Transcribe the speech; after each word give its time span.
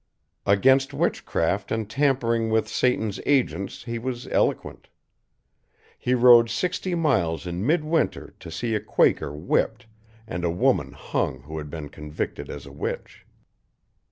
Against 0.47 0.95
witchcraft 0.95 1.71
and 1.71 1.87
tampering 1.87 2.49
with 2.49 2.67
Satan's 2.67 3.19
agents 3.23 3.83
he 3.83 3.99
was 3.99 4.25
eloquent. 4.29 4.89
He 5.95 6.15
rode 6.15 6.49
sixty 6.49 6.95
miles 6.95 7.45
in 7.45 7.63
midwinter 7.67 8.33
to 8.39 8.49
see 8.49 8.73
a 8.73 8.79
Quaker 8.79 9.31
whipped 9.31 9.85
and 10.25 10.43
a 10.43 10.49
woman 10.49 10.93
hung 10.93 11.41
who 11.41 11.59
had 11.59 11.69
been 11.69 11.89
convicted 11.89 12.49
as 12.49 12.65
a 12.65 12.71
witch. 12.71 13.27